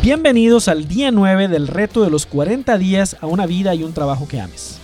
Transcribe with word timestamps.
Bienvenidos 0.00 0.68
al 0.68 0.86
día 0.86 1.10
9 1.10 1.48
del 1.48 1.66
reto 1.66 2.04
de 2.04 2.10
los 2.10 2.24
40 2.24 2.78
días 2.78 3.16
a 3.20 3.26
una 3.26 3.46
vida 3.46 3.74
y 3.74 3.82
un 3.82 3.92
trabajo 3.92 4.28
que 4.28 4.40
ames. 4.40 4.78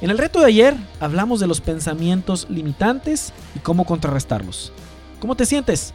En 0.00 0.08
el 0.08 0.16
reto 0.16 0.40
de 0.40 0.46
ayer 0.46 0.74
hablamos 1.00 1.38
de 1.38 1.46
los 1.46 1.60
pensamientos 1.60 2.48
limitantes 2.48 3.34
y 3.54 3.58
cómo 3.58 3.84
contrarrestarlos. 3.84 4.72
¿Cómo 5.20 5.36
te 5.36 5.44
sientes? 5.44 5.92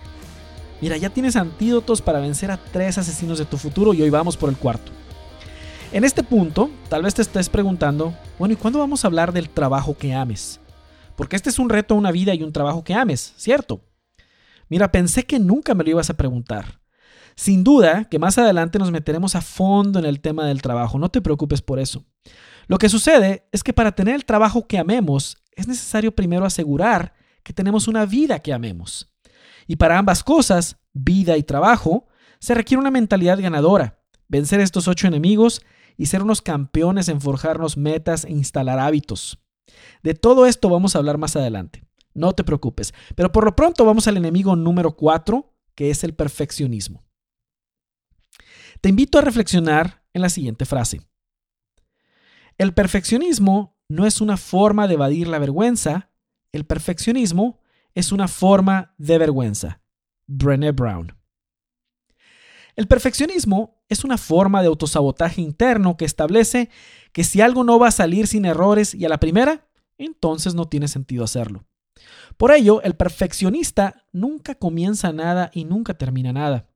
Mira, 0.81 0.97
ya 0.97 1.09
tienes 1.09 1.35
antídotos 1.35 2.03
para 2.03 2.19
vencer 2.19 2.51
a 2.51 2.57
tres 2.57 2.99
asesinos 2.99 3.39
de 3.39 3.45
tu 3.45 3.57
futuro 3.57 3.91
y 3.95 4.03
hoy 4.03 4.11
vamos 4.11 4.37
por 4.37 4.49
el 4.49 4.55
cuarto. 4.55 4.91
En 5.91 6.03
este 6.03 6.21
punto, 6.21 6.69
tal 6.89 7.01
vez 7.01 7.15
te 7.15 7.23
estés 7.23 7.49
preguntando, 7.49 8.13
bueno, 8.37 8.53
¿y 8.53 8.57
cuándo 8.57 8.77
vamos 8.77 9.03
a 9.03 9.07
hablar 9.07 9.33
del 9.33 9.49
trabajo 9.49 9.97
que 9.97 10.13
ames? 10.13 10.59
Porque 11.15 11.35
este 11.35 11.49
es 11.49 11.57
un 11.57 11.69
reto 11.69 11.95
a 11.95 11.97
una 11.97 12.11
vida 12.11 12.35
y 12.35 12.43
un 12.43 12.53
trabajo 12.53 12.83
que 12.83 12.93
ames, 12.93 13.33
¿cierto? 13.35 13.81
Mira, 14.69 14.91
pensé 14.91 15.25
que 15.25 15.39
nunca 15.39 15.73
me 15.73 15.83
lo 15.83 15.89
ibas 15.89 16.11
a 16.11 16.17
preguntar. 16.17 16.82
Sin 17.35 17.63
duda 17.63 18.05
que 18.05 18.19
más 18.19 18.37
adelante 18.37 18.79
nos 18.79 18.91
meteremos 18.91 19.35
a 19.35 19.41
fondo 19.41 19.99
en 19.99 20.05
el 20.05 20.19
tema 20.21 20.45
del 20.45 20.61
trabajo, 20.61 20.99
no 20.99 21.09
te 21.09 21.21
preocupes 21.21 21.61
por 21.61 21.79
eso. 21.79 22.05
Lo 22.67 22.77
que 22.77 22.89
sucede 22.89 23.47
es 23.51 23.63
que 23.63 23.73
para 23.73 23.93
tener 23.93 24.15
el 24.15 24.25
trabajo 24.25 24.67
que 24.67 24.77
amemos, 24.77 25.37
es 25.55 25.67
necesario 25.67 26.15
primero 26.15 26.45
asegurar 26.45 27.13
que 27.43 27.53
tenemos 27.53 27.87
una 27.87 28.05
vida 28.05 28.39
que 28.39 28.53
amemos. 28.53 29.11
Y 29.67 29.75
para 29.75 29.97
ambas 29.97 30.23
cosas, 30.23 30.77
vida 30.93 31.37
y 31.37 31.43
trabajo, 31.43 32.07
se 32.39 32.53
requiere 32.53 32.81
una 32.81 32.91
mentalidad 32.91 33.39
ganadora, 33.39 33.99
vencer 34.27 34.59
estos 34.59 34.87
ocho 34.87 35.07
enemigos 35.07 35.61
y 35.97 36.07
ser 36.07 36.23
unos 36.23 36.41
campeones 36.41 37.09
en 37.09 37.21
forjarnos 37.21 37.77
metas 37.77 38.25
e 38.25 38.31
instalar 38.31 38.79
hábitos. 38.79 39.39
De 40.01 40.13
todo 40.13 40.45
esto 40.45 40.69
vamos 40.69 40.95
a 40.95 40.99
hablar 40.99 41.17
más 41.17 41.35
adelante. 41.35 41.83
No 42.13 42.33
te 42.33 42.43
preocupes, 42.43 42.93
pero 43.15 43.31
por 43.31 43.45
lo 43.45 43.55
pronto 43.55 43.85
vamos 43.85 44.07
al 44.07 44.17
enemigo 44.17 44.55
número 44.55 44.95
cuatro, 44.95 45.53
que 45.75 45.89
es 45.89 46.03
el 46.03 46.13
perfeccionismo. 46.13 47.03
Te 48.83 48.89
invito 48.89 49.17
a 49.17 49.21
reflexionar 49.21 50.03
en 50.11 50.21
la 50.21 50.27
siguiente 50.27 50.65
frase. 50.65 50.99
El 52.57 52.73
perfeccionismo 52.73 53.77
no 53.87 54.05
es 54.05 54.19
una 54.19 54.35
forma 54.35 54.89
de 54.89 54.95
evadir 54.95 55.29
la 55.29 55.39
vergüenza, 55.39 56.09
el 56.51 56.65
perfeccionismo 56.65 57.61
es 57.95 58.11
una 58.11 58.27
forma 58.27 58.93
de 58.97 59.17
vergüenza. 59.19 59.81
Brené 60.27 60.73
Brown. 60.73 61.15
El 62.75 62.87
perfeccionismo 62.87 63.81
es 63.87 64.03
una 64.03 64.17
forma 64.17 64.61
de 64.61 64.67
autosabotaje 64.67 65.39
interno 65.39 65.95
que 65.95 66.03
establece 66.03 66.69
que 67.13 67.23
si 67.23 67.39
algo 67.39 67.63
no 67.63 67.79
va 67.79 67.87
a 67.87 67.91
salir 67.91 68.27
sin 68.27 68.43
errores 68.43 68.93
y 68.93 69.05
a 69.05 69.09
la 69.09 69.21
primera, 69.21 69.65
entonces 69.97 70.55
no 70.55 70.67
tiene 70.67 70.89
sentido 70.89 71.23
hacerlo. 71.23 71.63
Por 72.35 72.51
ello, 72.51 72.81
el 72.81 72.95
perfeccionista 72.95 74.03
nunca 74.11 74.55
comienza 74.55 75.13
nada 75.13 75.51
y 75.53 75.63
nunca 75.63 75.93
termina 75.93 76.33
nada. 76.33 76.67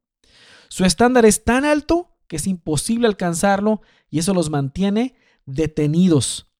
Su 0.70 0.86
estándar 0.86 1.26
es 1.26 1.44
tan 1.44 1.66
alto 1.66 2.10
que 2.28 2.36
es 2.36 2.48
imposible 2.48 3.08
alcanzarlo 3.08 3.82
y 4.10 4.20
eso 4.20 4.34
los 4.34 4.50
mantiene 4.50 5.16
detenidos. 5.46 6.52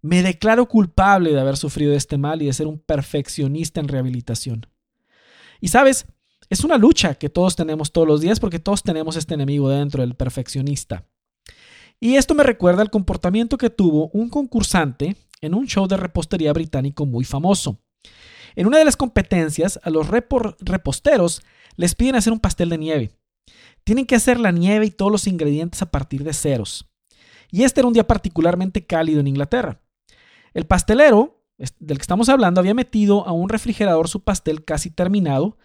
Me 0.00 0.22
declaro 0.22 0.66
culpable 0.66 1.32
de 1.32 1.40
haber 1.40 1.56
sufrido 1.56 1.94
este 1.94 2.18
mal 2.18 2.42
y 2.42 2.46
de 2.46 2.52
ser 2.52 2.66
un 2.66 2.78
perfeccionista 2.78 3.80
en 3.80 3.88
rehabilitación. 3.88 4.66
Y 5.60 5.68
sabes, 5.68 6.06
es 6.50 6.64
una 6.64 6.78
lucha 6.78 7.14
que 7.14 7.28
todos 7.28 7.56
tenemos 7.56 7.92
todos 7.92 8.06
los 8.06 8.20
días 8.20 8.40
porque 8.40 8.58
todos 8.58 8.82
tenemos 8.82 9.16
este 9.16 9.34
enemigo 9.34 9.68
dentro 9.68 10.02
del 10.02 10.14
perfeccionista. 10.14 11.04
Y 12.00 12.14
esto 12.14 12.34
me 12.34 12.44
recuerda 12.44 12.82
al 12.82 12.90
comportamiento 12.90 13.58
que 13.58 13.70
tuvo 13.70 14.08
un 14.12 14.28
concursante 14.28 15.16
en 15.40 15.54
un 15.54 15.66
show 15.66 15.88
de 15.88 15.96
repostería 15.96 16.52
británico 16.52 17.06
muy 17.06 17.24
famoso. 17.24 17.80
En 18.54 18.66
una 18.66 18.78
de 18.78 18.84
las 18.84 18.96
competencias, 18.96 19.78
a 19.82 19.90
los 19.90 20.08
reposteros 20.08 21.42
les 21.76 21.94
piden 21.94 22.16
hacer 22.16 22.32
un 22.32 22.40
pastel 22.40 22.70
de 22.70 22.78
nieve. 22.78 23.17
Tienen 23.84 24.06
que 24.06 24.16
hacer 24.16 24.38
la 24.38 24.50
nieve 24.50 24.86
y 24.86 24.90
todos 24.90 25.10
los 25.10 25.26
ingredientes 25.26 25.82
a 25.82 25.90
partir 25.90 26.24
de 26.24 26.32
ceros. 26.32 26.88
Y 27.50 27.62
este 27.64 27.80
era 27.80 27.88
un 27.88 27.94
día 27.94 28.06
particularmente 28.06 28.86
cálido 28.86 29.20
en 29.20 29.26
Inglaterra. 29.26 29.80
El 30.54 30.66
pastelero, 30.66 31.44
del 31.78 31.98
que 31.98 32.02
estamos 32.02 32.28
hablando, 32.28 32.60
había 32.60 32.74
metido 32.74 33.26
a 33.26 33.32
un 33.32 33.48
refrigerador 33.48 34.08
su 34.08 34.22
pastel 34.22 34.64
casi 34.64 34.90
terminado 34.90 35.56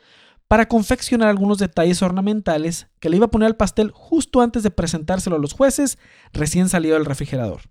para 0.48 0.68
confeccionar 0.68 1.30
algunos 1.30 1.58
detalles 1.58 2.02
ornamentales 2.02 2.88
que 3.00 3.10
le 3.10 3.18
iba 3.18 3.26
a 3.26 3.32
poner 3.32 3.48
al 3.48 3.58
pastel 3.58 3.92
justo 3.92 4.42
antes 4.42 4.64
de 4.64 4.72
presentárselo 4.72 5.36
a 5.36 5.40
los 5.40 5.54
jueces 5.54 5.98
recién 6.32 6.70
salido 6.70 6.96
del 6.96 7.06
refrigerador. 7.06 7.62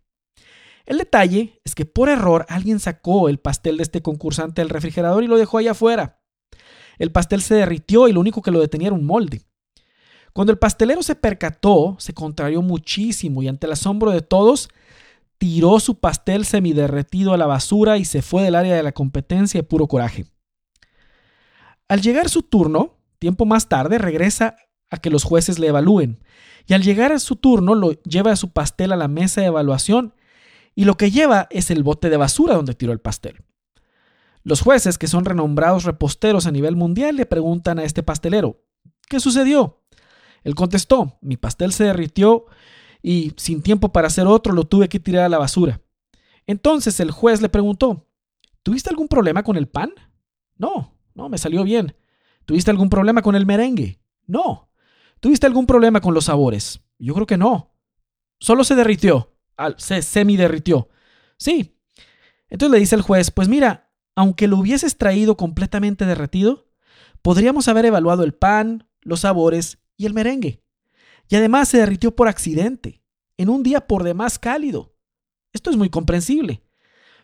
El 0.84 0.98
detalle 0.98 1.60
es 1.64 1.74
que 1.74 1.86
por 1.86 2.08
error 2.08 2.44
alguien 2.48 2.80
sacó 2.80 3.28
el 3.28 3.38
pastel 3.38 3.76
de 3.76 3.84
este 3.84 4.02
concursante 4.02 4.62
del 4.62 4.68
refrigerador 4.68 5.22
y 5.22 5.28
lo 5.28 5.36
dejó 5.36 5.58
ahí 5.58 5.68
afuera. 5.68 6.20
El 6.98 7.12
pastel 7.12 7.42
se 7.42 7.54
derritió 7.54 8.08
y 8.08 8.12
lo 8.12 8.20
único 8.20 8.42
que 8.42 8.50
lo 8.50 8.60
detenía 8.60 8.88
era 8.88 8.96
un 8.96 9.06
molde. 9.06 9.42
Cuando 10.32 10.52
el 10.52 10.58
pastelero 10.58 11.02
se 11.02 11.14
percató, 11.14 11.96
se 11.98 12.14
contrarió 12.14 12.62
muchísimo 12.62 13.42
y 13.42 13.48
ante 13.48 13.66
el 13.66 13.72
asombro 13.72 14.10
de 14.10 14.22
todos, 14.22 14.68
tiró 15.38 15.80
su 15.80 15.98
pastel 15.98 16.44
semiderretido 16.44 17.34
a 17.34 17.36
la 17.36 17.46
basura 17.46 17.98
y 17.98 18.04
se 18.04 18.22
fue 18.22 18.42
del 18.42 18.54
área 18.54 18.74
de 18.74 18.82
la 18.82 18.92
competencia 18.92 19.60
de 19.60 19.66
puro 19.66 19.88
coraje. 19.88 20.26
Al 21.88 22.00
llegar 22.00 22.28
su 22.30 22.42
turno, 22.42 22.96
tiempo 23.18 23.44
más 23.44 23.68
tarde, 23.68 23.98
regresa 23.98 24.56
a 24.90 24.98
que 24.98 25.10
los 25.10 25.24
jueces 25.24 25.58
le 25.58 25.66
evalúen. 25.66 26.22
Y 26.66 26.74
al 26.74 26.82
llegar 26.82 27.12
a 27.12 27.18
su 27.18 27.36
turno, 27.36 27.74
lo 27.74 27.92
lleva 28.02 28.32
a 28.32 28.36
su 28.36 28.52
pastel 28.52 28.92
a 28.92 28.96
la 28.96 29.08
mesa 29.08 29.40
de 29.40 29.48
evaluación 29.48 30.14
y 30.74 30.84
lo 30.84 30.96
que 30.96 31.10
lleva 31.10 31.48
es 31.50 31.70
el 31.70 31.82
bote 31.82 32.08
de 32.08 32.16
basura 32.16 32.54
donde 32.54 32.74
tiró 32.74 32.92
el 32.92 33.00
pastel. 33.00 33.42
Los 34.44 34.60
jueces, 34.60 34.98
que 34.98 35.06
son 35.06 35.24
renombrados 35.24 35.84
reposteros 35.84 36.46
a 36.46 36.50
nivel 36.50 36.76
mundial, 36.76 37.16
le 37.16 37.26
preguntan 37.26 37.78
a 37.78 37.84
este 37.84 38.02
pastelero, 38.02 38.62
¿qué 39.08 39.20
sucedió? 39.20 39.81
Él 40.44 40.54
contestó, 40.54 41.18
mi 41.20 41.36
pastel 41.36 41.72
se 41.72 41.84
derritió 41.84 42.46
y 43.02 43.32
sin 43.36 43.62
tiempo 43.62 43.92
para 43.92 44.06
hacer 44.06 44.26
otro 44.26 44.52
lo 44.52 44.64
tuve 44.64 44.88
que 44.88 45.00
tirar 45.00 45.24
a 45.24 45.28
la 45.28 45.38
basura. 45.38 45.80
Entonces 46.46 46.98
el 47.00 47.10
juez 47.10 47.40
le 47.40 47.48
preguntó, 47.48 48.08
¿tuviste 48.62 48.90
algún 48.90 49.08
problema 49.08 49.42
con 49.42 49.56
el 49.56 49.68
pan? 49.68 49.92
No, 50.56 50.96
no, 51.14 51.28
me 51.28 51.38
salió 51.38 51.64
bien. 51.64 51.96
¿Tuviste 52.44 52.70
algún 52.70 52.90
problema 52.90 53.22
con 53.22 53.34
el 53.34 53.46
merengue? 53.46 54.00
No. 54.26 54.70
¿Tuviste 55.20 55.46
algún 55.46 55.66
problema 55.66 56.00
con 56.00 56.14
los 56.14 56.24
sabores? 56.24 56.80
Yo 56.98 57.14
creo 57.14 57.26
que 57.26 57.36
no. 57.36 57.74
Solo 58.40 58.64
se 58.64 58.74
derritió, 58.74 59.32
se 59.76 60.02
semi 60.02 60.36
derritió. 60.36 60.88
Sí. 61.36 61.78
Entonces 62.48 62.72
le 62.72 62.80
dice 62.80 62.96
el 62.96 63.02
juez, 63.02 63.30
pues 63.30 63.48
mira, 63.48 63.90
aunque 64.16 64.48
lo 64.48 64.58
hubieses 64.58 64.98
traído 64.98 65.36
completamente 65.36 66.06
derretido, 66.06 66.68
podríamos 67.22 67.68
haber 67.68 67.86
evaluado 67.86 68.24
el 68.24 68.34
pan, 68.34 68.88
los 69.00 69.20
sabores 69.20 69.78
y 69.96 70.06
el 70.06 70.14
merengue. 70.14 70.62
Y 71.28 71.36
además 71.36 71.68
se 71.68 71.78
derritió 71.78 72.14
por 72.14 72.28
accidente, 72.28 73.02
en 73.36 73.48
un 73.48 73.62
día 73.62 73.86
por 73.86 74.02
demás 74.02 74.38
cálido. 74.38 74.94
Esto 75.52 75.70
es 75.70 75.76
muy 75.76 75.90
comprensible. 75.90 76.62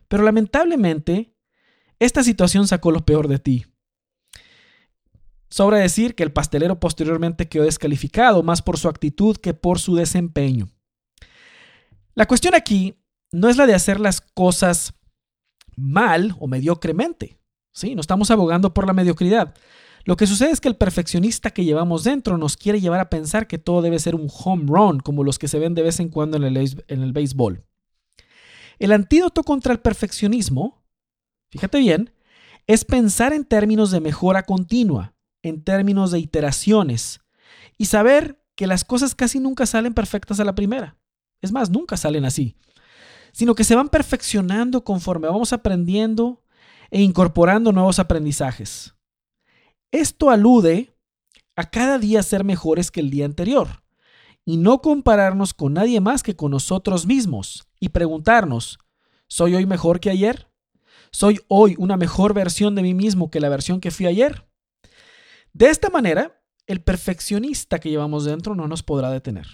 Pero 0.08 0.22
lamentablemente, 0.22 1.34
esta 1.98 2.22
situación 2.22 2.66
sacó 2.66 2.90
lo 2.90 3.04
peor 3.04 3.28
de 3.28 3.38
ti. 3.38 3.66
Sobra 5.50 5.78
decir 5.78 6.14
que 6.14 6.22
el 6.22 6.32
pastelero 6.32 6.78
posteriormente 6.78 7.48
quedó 7.48 7.64
descalificado 7.64 8.42
más 8.42 8.62
por 8.62 8.78
su 8.78 8.88
actitud 8.88 9.36
que 9.36 9.54
por 9.54 9.78
su 9.78 9.94
desempeño. 9.94 10.68
La 12.14 12.26
cuestión 12.26 12.54
aquí 12.54 13.02
no 13.32 13.48
es 13.48 13.56
la 13.56 13.66
de 13.66 13.74
hacer 13.74 14.00
las 14.00 14.20
cosas 14.20 14.94
mal 15.76 16.34
o 16.38 16.48
mediocremente. 16.48 17.38
¿sí? 17.72 17.94
No 17.94 18.00
estamos 18.00 18.30
abogando 18.30 18.74
por 18.74 18.86
la 18.86 18.92
mediocridad. 18.92 19.54
Lo 20.04 20.16
que 20.16 20.26
sucede 20.26 20.50
es 20.50 20.60
que 20.60 20.68
el 20.68 20.76
perfeccionista 20.76 21.50
que 21.50 21.64
llevamos 21.64 22.04
dentro 22.04 22.38
nos 22.38 22.56
quiere 22.56 22.80
llevar 22.80 23.00
a 23.00 23.10
pensar 23.10 23.46
que 23.46 23.58
todo 23.58 23.82
debe 23.82 23.98
ser 23.98 24.14
un 24.14 24.28
home 24.32 24.64
run, 24.66 25.00
como 25.00 25.24
los 25.24 25.38
que 25.38 25.48
se 25.48 25.58
ven 25.58 25.74
de 25.74 25.82
vez 25.82 26.00
en 26.00 26.08
cuando 26.08 26.36
en 26.36 26.44
el, 26.44 27.12
béisbol. 27.12 27.64
El 28.78 28.92
antídoto 28.92 29.42
contra 29.42 29.72
el 29.72 29.80
perfeccionismo, 29.80 30.82
fíjate 31.50 31.78
bien, 31.78 32.12
es 32.66 32.84
pensar 32.84 33.32
en 33.32 33.44
términos 33.44 33.90
de 33.90 34.00
mejora 34.00 34.44
continua, 34.44 35.14
en 35.42 35.62
términos 35.62 36.10
de 36.10 36.20
iteraciones, 36.20 37.20
y 37.76 37.86
saber 37.86 38.42
que 38.54 38.66
las 38.66 38.84
cosas 38.84 39.14
casi 39.14 39.40
nunca 39.40 39.66
salen 39.66 39.94
perfectas 39.94 40.40
a 40.40 40.44
la 40.44 40.54
primera. 40.54 40.96
Es 41.40 41.52
más, 41.52 41.70
nunca 41.70 41.96
salen 41.96 42.24
así, 42.24 42.56
sino 43.32 43.54
que 43.54 43.64
se 43.64 43.74
van 43.74 43.88
perfeccionando 43.88 44.84
conforme 44.84 45.28
vamos 45.28 45.52
aprendiendo 45.52 46.42
e 46.90 47.00
incorporando 47.02 47.72
nuevos 47.72 47.98
aprendizajes. 47.98 48.94
Esto 49.90 50.30
alude 50.30 50.94
a 51.56 51.70
cada 51.70 51.98
día 51.98 52.22
ser 52.22 52.44
mejores 52.44 52.90
que 52.90 53.00
el 53.00 53.10
día 53.10 53.24
anterior 53.24 53.82
y 54.44 54.58
no 54.58 54.80
compararnos 54.80 55.54
con 55.54 55.74
nadie 55.74 56.00
más 56.00 56.22
que 56.22 56.36
con 56.36 56.50
nosotros 56.50 57.06
mismos 57.06 57.66
y 57.80 57.88
preguntarnos, 57.88 58.78
¿soy 59.28 59.54
hoy 59.54 59.66
mejor 59.66 60.00
que 60.00 60.10
ayer? 60.10 60.48
¿Soy 61.10 61.40
hoy 61.48 61.74
una 61.78 61.96
mejor 61.96 62.34
versión 62.34 62.74
de 62.74 62.82
mí 62.82 62.92
mismo 62.92 63.30
que 63.30 63.40
la 63.40 63.48
versión 63.48 63.80
que 63.80 63.90
fui 63.90 64.06
ayer? 64.06 64.46
De 65.54 65.70
esta 65.70 65.88
manera, 65.88 66.42
el 66.66 66.82
perfeccionista 66.82 67.78
que 67.78 67.88
llevamos 67.88 68.26
dentro 68.26 68.54
no 68.54 68.68
nos 68.68 68.82
podrá 68.82 69.10
detener. 69.10 69.46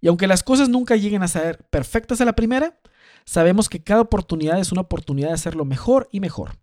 Y 0.00 0.08
aunque 0.08 0.26
las 0.26 0.42
cosas 0.42 0.70
nunca 0.70 0.96
lleguen 0.96 1.22
a 1.22 1.28
ser 1.28 1.66
perfectas 1.68 2.20
a 2.20 2.24
la 2.24 2.34
primera, 2.34 2.80
sabemos 3.26 3.68
que 3.68 3.82
cada 3.82 4.00
oportunidad 4.00 4.58
es 4.58 4.72
una 4.72 4.80
oportunidad 4.80 5.28
de 5.28 5.34
hacerlo 5.34 5.66
mejor 5.66 6.08
y 6.10 6.20
mejor. 6.20 6.58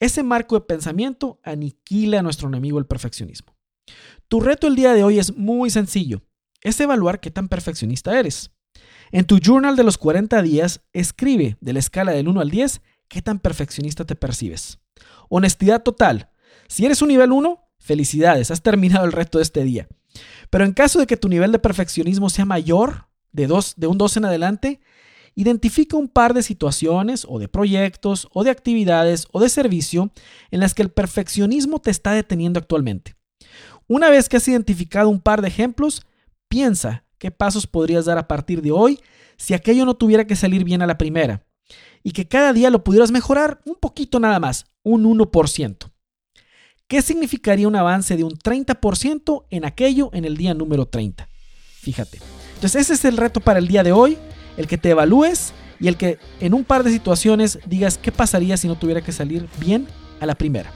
Ese 0.00 0.22
marco 0.22 0.56
de 0.56 0.66
pensamiento 0.66 1.40
aniquila 1.42 2.20
a 2.20 2.22
nuestro 2.22 2.48
enemigo 2.48 2.78
el 2.78 2.86
perfeccionismo. 2.86 3.56
Tu 4.28 4.40
reto 4.40 4.66
el 4.66 4.76
día 4.76 4.92
de 4.92 5.04
hoy 5.04 5.18
es 5.18 5.36
muy 5.36 5.70
sencillo. 5.70 6.22
Es 6.62 6.80
evaluar 6.80 7.20
qué 7.20 7.30
tan 7.30 7.48
perfeccionista 7.48 8.18
eres. 8.18 8.50
En 9.12 9.26
tu 9.26 9.38
journal 9.38 9.76
de 9.76 9.84
los 9.84 9.98
40 9.98 10.42
días, 10.42 10.82
escribe 10.92 11.56
de 11.60 11.72
la 11.72 11.78
escala 11.78 12.12
del 12.12 12.28
1 12.28 12.40
al 12.40 12.50
10 12.50 12.80
qué 13.08 13.22
tan 13.22 13.38
perfeccionista 13.38 14.04
te 14.04 14.16
percibes. 14.16 14.78
Honestidad 15.28 15.82
total. 15.82 16.30
Si 16.68 16.84
eres 16.84 17.02
un 17.02 17.08
nivel 17.08 17.32
1, 17.32 17.60
felicidades, 17.78 18.50
has 18.50 18.62
terminado 18.62 19.04
el 19.04 19.12
reto 19.12 19.38
de 19.38 19.42
este 19.42 19.62
día. 19.62 19.88
Pero 20.50 20.64
en 20.64 20.72
caso 20.72 20.98
de 20.98 21.06
que 21.06 21.16
tu 21.16 21.28
nivel 21.28 21.52
de 21.52 21.58
perfeccionismo 21.58 22.30
sea 22.30 22.44
mayor, 22.44 23.08
de, 23.32 23.46
dos, 23.46 23.74
de 23.76 23.86
un 23.86 23.98
2 23.98 24.16
en 24.16 24.24
adelante, 24.24 24.80
identifica 25.34 25.96
un 25.96 26.08
par 26.08 26.34
de 26.34 26.42
situaciones 26.42 27.26
o 27.28 27.38
de 27.38 27.48
proyectos 27.48 28.28
o 28.32 28.44
de 28.44 28.50
actividades 28.50 29.26
o 29.32 29.40
de 29.40 29.48
servicio 29.48 30.10
en 30.50 30.60
las 30.60 30.74
que 30.74 30.82
el 30.82 30.90
perfeccionismo 30.90 31.80
te 31.80 31.90
está 31.90 32.12
deteniendo 32.12 32.58
actualmente. 32.58 33.16
Una 33.86 34.10
vez 34.10 34.28
que 34.28 34.36
has 34.36 34.48
identificado 34.48 35.08
un 35.08 35.20
par 35.20 35.42
de 35.42 35.48
ejemplos, 35.48 36.06
piensa 36.48 37.04
qué 37.18 37.30
pasos 37.30 37.66
podrías 37.66 38.04
dar 38.04 38.18
a 38.18 38.28
partir 38.28 38.62
de 38.62 38.70
hoy 38.70 39.00
si 39.36 39.54
aquello 39.54 39.84
no 39.84 39.94
tuviera 39.94 40.26
que 40.26 40.36
salir 40.36 40.64
bien 40.64 40.82
a 40.82 40.86
la 40.86 40.98
primera 40.98 41.44
y 42.02 42.12
que 42.12 42.28
cada 42.28 42.52
día 42.52 42.70
lo 42.70 42.84
pudieras 42.84 43.10
mejorar 43.10 43.60
un 43.64 43.74
poquito 43.74 44.20
nada 44.20 44.38
más, 44.38 44.66
un 44.82 45.04
1%. 45.04 45.90
¿Qué 46.86 47.02
significaría 47.02 47.66
un 47.66 47.76
avance 47.76 48.16
de 48.16 48.24
un 48.24 48.32
30% 48.32 49.46
en 49.50 49.64
aquello 49.64 50.10
en 50.12 50.24
el 50.24 50.36
día 50.36 50.52
número 50.52 50.86
30? 50.86 51.26
Fíjate. 51.80 52.20
Entonces 52.54 52.82
ese 52.82 52.94
es 52.94 53.04
el 53.04 53.16
reto 53.16 53.40
para 53.40 53.58
el 53.58 53.68
día 53.68 53.82
de 53.82 53.92
hoy, 53.92 54.18
el 54.56 54.66
que 54.66 54.78
te 54.78 54.90
evalúes 54.90 55.52
y 55.80 55.88
el 55.88 55.96
que 55.96 56.18
en 56.40 56.54
un 56.54 56.64
par 56.64 56.84
de 56.84 56.90
situaciones 56.90 57.58
digas 57.66 57.98
qué 57.98 58.12
pasaría 58.12 58.56
si 58.56 58.68
no 58.68 58.76
tuviera 58.76 59.00
que 59.00 59.12
salir 59.12 59.46
bien 59.58 59.86
a 60.20 60.26
la 60.26 60.34
primera. 60.34 60.70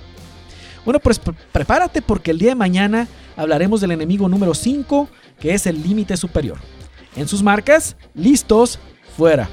Bueno, 0.85 1.01
pues 1.01 1.21
prepárate 1.53 2.03
porque 2.03 2.31
el 2.31 2.39
día 2.39 2.51
de 2.51 2.55
mañana 2.55 3.09
hablaremos 3.37 3.81
del 3.81 3.93
enemigo 3.93 4.29
número 4.29 4.55
5, 4.55 5.09
que 5.39 5.55
es 5.55 5.67
el 5.67 5.83
límite 5.83 6.17
superior. 6.17 6.59
En 7.17 7.29
sus 7.29 7.43
marcas, 7.43 7.97
listos, 8.15 8.79
fuera. 9.17 9.49